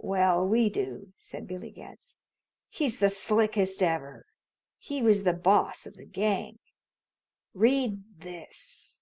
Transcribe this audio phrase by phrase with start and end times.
[0.00, 2.18] "Well, we do," said Billy Getz.
[2.68, 4.26] "He's the slickest ever.
[4.76, 6.58] He was the boss of the gang.
[7.54, 9.00] Read this!"